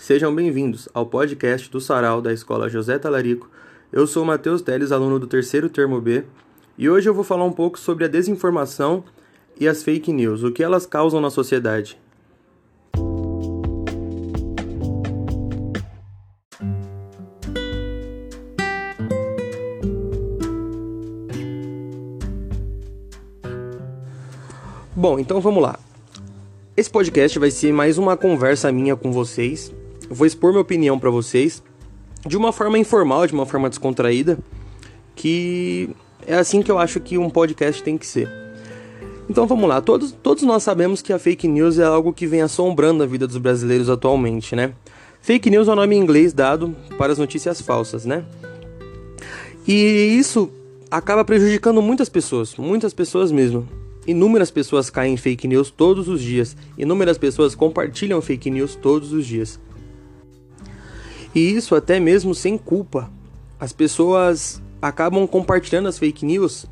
Sejam 0.00 0.34
bem-vindos 0.34 0.88
ao 0.94 1.04
podcast 1.04 1.70
do 1.70 1.78
Sarau 1.78 2.22
da 2.22 2.32
Escola 2.32 2.70
José 2.70 2.98
Talarico. 2.98 3.50
Eu 3.92 4.06
sou 4.06 4.24
Matheus 4.24 4.62
Teles, 4.62 4.92
aluno 4.92 5.18
do 5.18 5.26
terceiro 5.26 5.68
termo 5.68 6.00
B, 6.00 6.24
e 6.78 6.88
hoje 6.88 7.06
eu 7.06 7.12
vou 7.12 7.22
falar 7.22 7.44
um 7.44 7.52
pouco 7.52 7.78
sobre 7.78 8.06
a 8.06 8.08
desinformação 8.08 9.04
e 9.60 9.68
as 9.68 9.82
fake 9.82 10.10
news, 10.10 10.42
o 10.42 10.50
que 10.50 10.62
elas 10.62 10.86
causam 10.86 11.20
na 11.20 11.28
sociedade. 11.28 12.00
Bom, 24.96 25.18
então 25.18 25.42
vamos 25.42 25.62
lá. 25.62 25.78
Esse 26.74 26.88
podcast 26.88 27.38
vai 27.38 27.50
ser 27.50 27.70
mais 27.70 27.98
uma 27.98 28.16
conversa 28.16 28.72
minha 28.72 28.96
com 28.96 29.12
vocês. 29.12 29.70
Eu 30.10 30.16
vou 30.16 30.26
expor 30.26 30.50
minha 30.50 30.60
opinião 30.60 30.98
para 30.98 31.08
vocês 31.08 31.62
de 32.26 32.36
uma 32.36 32.52
forma 32.52 32.76
informal, 32.76 33.28
de 33.28 33.32
uma 33.32 33.46
forma 33.46 33.68
descontraída, 33.68 34.36
que 35.14 35.88
é 36.26 36.34
assim 36.34 36.62
que 36.62 36.70
eu 36.70 36.80
acho 36.80 36.98
que 36.98 37.16
um 37.16 37.30
podcast 37.30 37.80
tem 37.80 37.96
que 37.96 38.04
ser. 38.04 38.28
Então 39.28 39.46
vamos 39.46 39.68
lá, 39.68 39.80
todos, 39.80 40.10
todos 40.10 40.42
nós 40.42 40.64
sabemos 40.64 41.00
que 41.00 41.12
a 41.12 41.18
fake 41.18 41.46
news 41.46 41.78
é 41.78 41.84
algo 41.84 42.12
que 42.12 42.26
vem 42.26 42.42
assombrando 42.42 43.04
a 43.04 43.06
vida 43.06 43.24
dos 43.24 43.36
brasileiros 43.36 43.88
atualmente, 43.88 44.56
né? 44.56 44.74
Fake 45.22 45.48
news 45.48 45.68
é 45.68 45.72
o 45.72 45.76
nome 45.76 45.94
em 45.94 46.00
inglês 46.00 46.32
dado 46.32 46.74
para 46.98 47.12
as 47.12 47.18
notícias 47.18 47.60
falsas, 47.60 48.04
né? 48.04 48.24
E 49.68 49.72
isso 50.18 50.50
acaba 50.90 51.24
prejudicando 51.24 51.80
muitas 51.80 52.08
pessoas, 52.08 52.56
muitas 52.56 52.92
pessoas 52.92 53.30
mesmo. 53.30 53.68
Inúmeras 54.04 54.50
pessoas 54.50 54.90
caem 54.90 55.14
em 55.14 55.16
fake 55.16 55.46
news 55.46 55.70
todos 55.70 56.08
os 56.08 56.20
dias. 56.20 56.56
Inúmeras 56.76 57.16
pessoas 57.16 57.54
compartilham 57.54 58.20
fake 58.20 58.50
news 58.50 58.74
todos 58.74 59.12
os 59.12 59.24
dias. 59.24 59.60
E 61.34 61.52
isso 61.52 61.74
até 61.74 62.00
mesmo 62.00 62.34
sem 62.34 62.58
culpa. 62.58 63.10
As 63.58 63.72
pessoas 63.72 64.60
acabam 64.80 65.26
compartilhando 65.26 65.88
as 65.88 65.98
fake 65.98 66.24
news. 66.24 66.66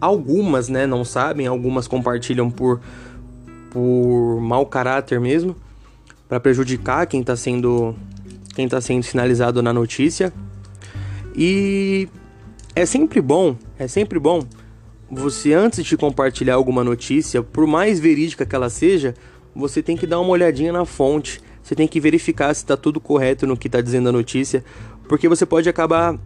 Algumas, 0.00 0.68
né, 0.68 0.86
não 0.86 1.04
sabem, 1.04 1.46
algumas 1.46 1.86
compartilham 1.86 2.50
por 2.50 2.80
por 3.70 4.38
mau 4.38 4.66
caráter 4.66 5.18
mesmo, 5.18 5.56
para 6.28 6.38
prejudicar 6.38 7.06
quem 7.06 7.22
está 7.22 7.34
sendo 7.34 7.94
quem 8.54 8.68
tá 8.68 8.80
sendo 8.82 9.02
sinalizado 9.02 9.62
na 9.62 9.72
notícia. 9.72 10.32
E 11.34 12.06
é 12.76 12.84
sempre 12.84 13.20
bom, 13.20 13.56
é 13.78 13.88
sempre 13.88 14.18
bom 14.18 14.42
você 15.14 15.52
antes 15.52 15.84
de 15.84 15.94
compartilhar 15.94 16.54
alguma 16.54 16.82
notícia, 16.82 17.42
por 17.42 17.66
mais 17.66 18.00
verídica 18.00 18.46
que 18.46 18.56
ela 18.56 18.70
seja, 18.70 19.14
você 19.54 19.82
tem 19.82 19.94
que 19.94 20.06
dar 20.06 20.18
uma 20.18 20.30
olhadinha 20.30 20.72
na 20.72 20.86
fonte. 20.86 21.38
Você 21.62 21.74
tem 21.74 21.86
que 21.86 22.00
verificar 22.00 22.52
se 22.54 22.62
está 22.62 22.76
tudo 22.76 23.00
correto 23.00 23.46
no 23.46 23.56
que 23.56 23.68
está 23.68 23.80
dizendo 23.80 24.08
a 24.08 24.12
notícia, 24.12 24.64
porque 25.08 25.28
você 25.28 25.46
pode 25.46 25.68
acabar 25.68 26.18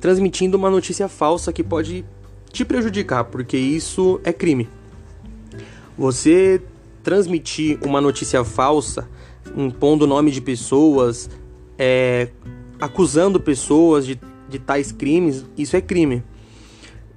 transmitindo 0.00 0.56
uma 0.56 0.70
notícia 0.70 1.08
falsa 1.08 1.52
que 1.52 1.62
pode 1.62 2.04
te 2.50 2.64
prejudicar, 2.64 3.24
porque 3.24 3.56
isso 3.56 4.20
é 4.24 4.32
crime. 4.32 4.68
Você 5.96 6.60
transmitir 7.02 7.78
uma 7.82 8.00
notícia 8.00 8.44
falsa, 8.44 9.08
impondo 9.56 10.04
o 10.04 10.08
nome 10.08 10.30
de 10.30 10.40
pessoas, 10.40 11.30
é, 11.78 12.28
acusando 12.80 13.40
pessoas 13.40 14.06
de, 14.06 14.20
de 14.48 14.58
tais 14.58 14.92
crimes, 14.92 15.44
isso 15.56 15.76
é 15.76 15.80
crime. 15.80 16.22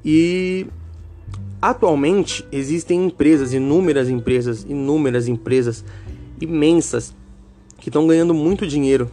E 0.03 0.67
Atualmente 1.65 2.45
existem 2.51 3.05
empresas, 3.05 3.51
inúmeras 3.51 4.07
empresas, 4.07 4.63
inúmeras 4.69 5.27
empresas 5.27 5.83
imensas 6.39 7.15
que 7.85 7.89
estão 7.89 8.07
ganhando 8.07 8.33
muito 8.33 8.65
dinheiro 8.65 9.11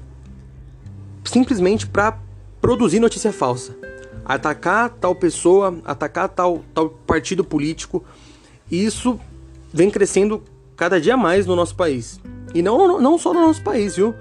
simplesmente 1.25 1.87
para 1.87 2.19
produzir 2.59 3.01
notícia 3.01 3.31
falsa, 3.31 3.77
atacar 4.25 4.89
tal 4.89 5.15
pessoa, 5.15 5.79
atacar 5.85 6.27
tal, 6.31 6.65
tal 6.73 6.89
partido 6.89 7.45
político. 7.45 8.03
E 8.71 8.83
isso 8.83 9.21
vem 9.71 9.91
crescendo 9.91 10.43
cada 10.75 10.99
dia 10.99 11.19
mais 11.19 11.45
no 11.45 11.55
nosso 11.55 11.77
país. 11.77 12.19
E 12.55 12.63
não, 12.63 12.99
não 12.99 13.19
só 13.19 13.35
no 13.35 13.43
nosso 13.43 13.63
país, 13.63 13.97
viu? 13.97 14.15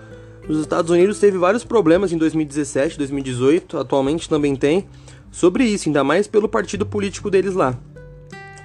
Os 0.45 0.59
Estados 0.59 0.91
Unidos 0.91 1.17
teve 1.17 1.37
vários 1.37 1.63
problemas 1.63 2.11
em 2.11 2.17
2017, 2.17 2.97
2018, 2.97 3.77
atualmente 3.77 4.27
também 4.27 4.53
tem, 4.57 4.85
sobre 5.31 5.63
isso, 5.63 5.87
ainda 5.87 6.03
mais 6.03 6.27
pelo 6.27 6.49
partido 6.49 6.85
político 6.85 7.31
deles 7.31 7.53
lá 7.53 7.79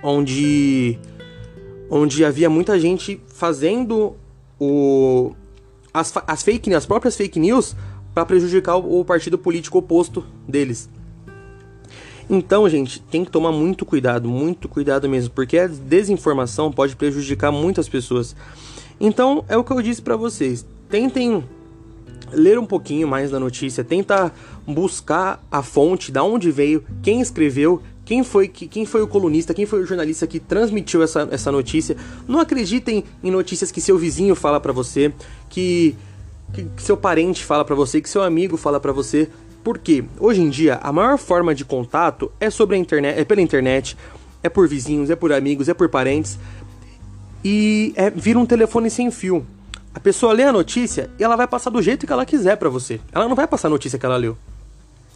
onde 0.02 0.98
onde 1.88 2.24
havia 2.24 2.50
muita 2.50 2.76
gente 2.76 3.20
fazendo 3.28 4.16
o 4.58 5.32
as, 5.96 6.12
as 6.26 6.42
fake 6.42 6.72
as 6.74 6.84
próprias 6.84 7.16
fake 7.16 7.40
news 7.40 7.74
para 8.12 8.26
prejudicar 8.26 8.76
o, 8.76 9.00
o 9.00 9.04
partido 9.04 9.38
político 9.38 9.78
oposto 9.78 10.24
deles. 10.46 10.90
Então, 12.28 12.68
gente, 12.68 13.00
tem 13.00 13.24
que 13.24 13.30
tomar 13.30 13.52
muito 13.52 13.86
cuidado, 13.86 14.28
muito 14.28 14.68
cuidado 14.68 15.08
mesmo, 15.08 15.32
porque 15.32 15.56
a 15.58 15.66
desinformação 15.66 16.72
pode 16.72 16.96
prejudicar 16.96 17.50
muitas 17.52 17.88
pessoas. 17.88 18.34
Então, 19.00 19.44
é 19.48 19.56
o 19.56 19.64
que 19.64 19.72
eu 19.72 19.80
disse 19.80 20.02
para 20.02 20.16
vocês. 20.16 20.66
Tentem 20.88 21.44
ler 22.32 22.58
um 22.58 22.66
pouquinho 22.66 23.06
mais 23.06 23.30
da 23.30 23.40
notícia, 23.40 23.84
tenta 23.84 24.32
buscar 24.66 25.44
a 25.50 25.62
fonte, 25.62 26.10
da 26.10 26.22
onde 26.22 26.50
veio, 26.50 26.84
quem 27.02 27.20
escreveu, 27.20 27.82
quem 28.04 28.22
foi, 28.22 28.46
quem 28.46 28.86
foi 28.86 29.02
o 29.02 29.08
colunista, 29.08 29.52
quem 29.52 29.66
foi 29.66 29.82
o 29.82 29.86
jornalista 29.86 30.26
que 30.26 30.38
transmitiu 30.38 31.02
essa, 31.02 31.28
essa 31.30 31.50
notícia. 31.50 31.96
Não 32.28 32.38
acreditem 32.38 33.04
em 33.22 33.30
notícias 33.30 33.72
que 33.72 33.80
seu 33.80 33.98
vizinho 33.98 34.36
fala 34.36 34.60
para 34.60 34.72
você, 34.72 35.12
que, 35.48 35.96
que, 36.54 36.82
seu 36.82 36.96
parente 36.96 37.44
fala 37.44 37.64
para 37.64 37.74
você, 37.74 38.00
que 38.00 38.08
seu 38.08 38.22
amigo 38.22 38.56
fala 38.56 38.78
para 38.78 38.92
você. 38.92 39.28
Porque 39.64 40.04
hoje 40.20 40.40
em 40.40 40.48
dia 40.48 40.78
a 40.80 40.92
maior 40.92 41.18
forma 41.18 41.52
de 41.52 41.64
contato 41.64 42.30
é 42.38 42.48
sobre 42.48 42.76
a 42.76 42.78
internet, 42.78 43.18
é 43.18 43.24
pela 43.24 43.40
internet, 43.40 43.96
é 44.40 44.48
por 44.48 44.68
vizinhos, 44.68 45.10
é 45.10 45.16
por 45.16 45.32
amigos, 45.32 45.68
é 45.68 45.74
por 45.74 45.88
parentes. 45.88 46.38
E 47.44 47.92
é, 47.96 48.08
vira 48.08 48.38
um 48.38 48.46
telefone 48.46 48.88
sem 48.88 49.10
fio. 49.10 49.44
A 49.96 49.98
pessoa 49.98 50.34
lê 50.34 50.42
a 50.42 50.52
notícia 50.52 51.08
e 51.18 51.24
ela 51.24 51.36
vai 51.36 51.48
passar 51.48 51.70
do 51.70 51.80
jeito 51.80 52.06
que 52.06 52.12
ela 52.12 52.26
quiser 52.26 52.58
para 52.58 52.68
você. 52.68 53.00
Ela 53.10 53.26
não 53.26 53.34
vai 53.34 53.46
passar 53.46 53.68
a 53.68 53.70
notícia 53.70 53.98
que 53.98 54.04
ela 54.04 54.18
leu. 54.18 54.36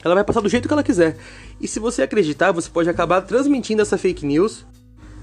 Ela 0.02 0.14
vai 0.14 0.24
passar 0.24 0.40
do 0.40 0.48
jeito 0.48 0.66
que 0.66 0.72
ela 0.72 0.82
quiser. 0.82 1.18
E 1.60 1.68
se 1.68 1.78
você 1.78 2.00
acreditar, 2.00 2.50
você 2.50 2.70
pode 2.70 2.88
acabar 2.88 3.20
transmitindo 3.20 3.82
essa 3.82 3.98
fake 3.98 4.24
news 4.24 4.64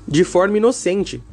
de 0.07 0.23
forma 0.23 0.57
inocente. 0.57 1.23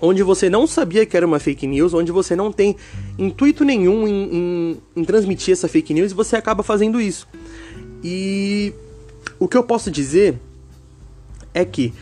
Onde 0.00 0.22
você 0.22 0.48
não 0.48 0.68
sabia 0.68 1.04
que 1.04 1.16
era 1.16 1.26
uma 1.26 1.40
fake 1.40 1.66
news, 1.66 1.92
onde 1.94 2.12
você 2.12 2.36
não 2.36 2.52
tem 2.52 2.76
intuito 3.18 3.64
nenhum 3.64 4.06
em, 4.06 4.36
em, 4.36 4.82
em 4.94 5.04
transmitir 5.04 5.50
essa 5.50 5.66
fake 5.66 5.92
news 5.92 6.12
e 6.12 6.14
você 6.14 6.36
acaba 6.36 6.62
fazendo 6.62 7.00
isso. 7.00 7.26
E 8.04 8.72
o 9.36 9.48
que 9.48 9.56
eu 9.56 9.64
posso 9.64 9.90
dizer 9.90 10.38
é 11.52 11.64
que 11.64 11.92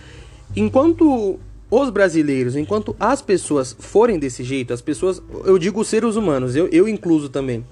enquanto 0.55 1.41
os 1.71 1.91
brasileiros, 1.91 2.55
enquanto 2.55 2.95
as 2.99 3.21
pessoas 3.21 3.75
forem 3.79 4.19
desse 4.19 4.45
jeito, 4.45 4.73
as 4.73 4.81
pessoas, 4.81 5.21
eu 5.45 5.59
digo 5.59 5.81
os 5.81 5.89
seres 5.89 6.15
humanos, 6.15 6.55
eu, 6.55 6.69
eu 6.69 6.89
incluso 6.89 7.29
também, 7.29 7.65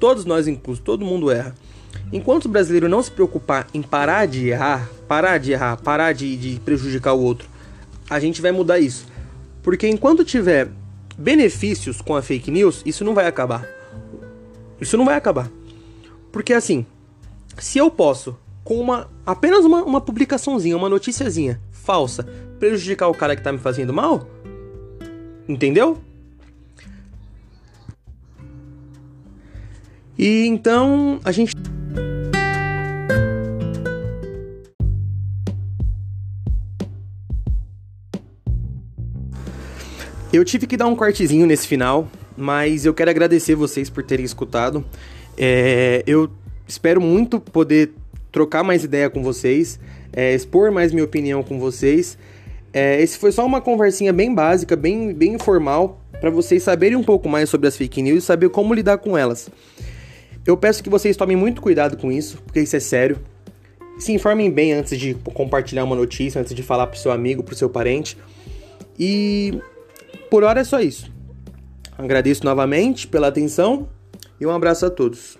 todos 0.00 0.24
nós 0.24 0.48
incluso, 0.48 0.80
todo 0.80 1.04
mundo 1.04 1.30
erra. 1.30 1.54
Enquanto 2.10 2.46
o 2.46 2.48
brasileiro 2.48 2.88
não 2.88 3.02
se 3.02 3.10
preocupar 3.10 3.66
em 3.74 3.82
parar 3.82 4.26
de 4.26 4.48
errar, 4.48 4.88
parar 5.06 5.38
de 5.38 5.52
errar, 5.52 5.76
parar 5.76 6.12
de, 6.12 6.36
de 6.36 6.60
prejudicar 6.60 7.12
o 7.12 7.20
outro, 7.20 7.48
a 8.08 8.18
gente 8.18 8.40
vai 8.40 8.52
mudar 8.52 8.78
isso. 8.78 9.06
Porque 9.62 9.86
enquanto 9.86 10.24
tiver 10.24 10.68
benefícios 11.16 12.00
com 12.00 12.16
a 12.16 12.22
fake 12.22 12.50
news, 12.50 12.82
isso 12.84 13.04
não 13.04 13.14
vai 13.14 13.26
acabar. 13.26 13.66
Isso 14.80 14.96
não 14.96 15.04
vai 15.04 15.14
acabar. 15.14 15.50
Porque 16.30 16.52
assim, 16.54 16.86
se 17.58 17.78
eu 17.78 17.90
posso, 17.90 18.36
com 18.64 18.80
uma 18.80 19.10
apenas 19.24 19.64
uma, 19.64 19.82
uma 19.84 20.00
publicaçãozinha, 20.00 20.76
uma 20.76 20.88
noticiazinha 20.88 21.60
falsa, 21.82 22.24
prejudicar 22.58 23.08
o 23.08 23.14
cara 23.14 23.34
que 23.34 23.42
tá 23.42 23.52
me 23.52 23.58
fazendo 23.58 23.92
mal, 23.92 24.28
entendeu? 25.48 25.98
E 30.16 30.46
então 30.46 31.20
a 31.24 31.32
gente 31.32 31.52
Eu 40.32 40.46
tive 40.46 40.66
que 40.66 40.78
dar 40.78 40.86
um 40.86 40.96
cortezinho 40.96 41.46
nesse 41.46 41.68
final, 41.68 42.10
mas 42.34 42.86
eu 42.86 42.94
quero 42.94 43.10
agradecer 43.10 43.54
vocês 43.54 43.90
por 43.90 44.02
terem 44.02 44.24
escutado. 44.24 44.82
É, 45.36 46.02
eu 46.06 46.30
espero 46.66 47.02
muito 47.02 47.38
poder 47.38 47.92
trocar 48.30 48.64
mais 48.64 48.82
ideia 48.82 49.10
com 49.10 49.22
vocês, 49.22 49.78
é, 50.12 50.34
expor 50.34 50.70
mais 50.70 50.92
minha 50.92 51.04
opinião 51.04 51.42
com 51.42 51.58
vocês. 51.58 52.18
É, 52.72 53.00
esse 53.00 53.18
foi 53.18 53.32
só 53.32 53.44
uma 53.44 53.60
conversinha 53.60 54.12
bem 54.12 54.34
básica, 54.34 54.74
bem, 54.74 55.12
bem 55.12 55.34
informal, 55.34 56.00
para 56.20 56.30
vocês 56.30 56.62
saberem 56.62 56.96
um 56.96 57.02
pouco 57.02 57.28
mais 57.28 57.50
sobre 57.50 57.68
as 57.68 57.76
fake 57.76 58.02
news 58.02 58.24
e 58.24 58.26
saber 58.26 58.48
como 58.48 58.72
lidar 58.72 58.98
com 58.98 59.16
elas. 59.16 59.50
Eu 60.46 60.56
peço 60.56 60.82
que 60.82 60.90
vocês 60.90 61.16
tomem 61.16 61.36
muito 61.36 61.60
cuidado 61.60 61.96
com 61.96 62.10
isso, 62.10 62.42
porque 62.44 62.60
isso 62.60 62.74
é 62.74 62.80
sério. 62.80 63.18
Se 63.98 64.12
informem 64.12 64.50
bem 64.50 64.72
antes 64.72 64.98
de 64.98 65.14
compartilhar 65.14 65.84
uma 65.84 65.94
notícia, 65.94 66.40
antes 66.40 66.54
de 66.54 66.62
falar 66.62 66.86
pro 66.86 66.98
seu 66.98 67.12
amigo, 67.12 67.42
pro 67.42 67.54
seu 67.54 67.68
parente. 67.68 68.16
E 68.98 69.60
por 70.30 70.42
hora 70.42 70.60
é 70.60 70.64
só 70.64 70.80
isso. 70.80 71.12
Agradeço 71.96 72.44
novamente 72.44 73.06
pela 73.06 73.28
atenção 73.28 73.88
E 74.40 74.46
um 74.46 74.50
abraço 74.50 74.86
a 74.86 74.90
todos. 74.90 75.38